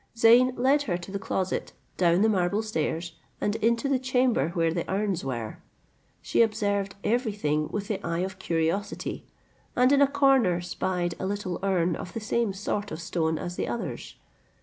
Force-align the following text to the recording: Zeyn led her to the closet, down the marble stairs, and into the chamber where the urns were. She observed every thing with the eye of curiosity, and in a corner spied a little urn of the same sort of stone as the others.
Zeyn 0.17 0.55
led 0.57 0.81
her 0.89 0.97
to 0.97 1.11
the 1.11 1.19
closet, 1.19 1.73
down 1.95 2.23
the 2.23 2.27
marble 2.29 2.63
stairs, 2.63 3.13
and 3.39 3.55
into 3.57 3.87
the 3.87 3.99
chamber 3.99 4.49
where 4.55 4.73
the 4.73 4.89
urns 4.91 5.23
were. 5.23 5.59
She 6.23 6.41
observed 6.41 6.95
every 7.03 7.33
thing 7.33 7.67
with 7.67 7.87
the 7.87 8.03
eye 8.03 8.21
of 8.21 8.39
curiosity, 8.39 9.27
and 9.75 9.91
in 9.91 10.01
a 10.01 10.07
corner 10.07 10.59
spied 10.59 11.13
a 11.19 11.27
little 11.27 11.59
urn 11.61 11.95
of 11.95 12.13
the 12.13 12.19
same 12.19 12.51
sort 12.51 12.89
of 12.91 12.99
stone 12.99 13.37
as 13.37 13.57
the 13.57 13.67
others. 13.67 14.15